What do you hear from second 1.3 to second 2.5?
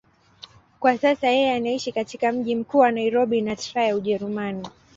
anaishi katika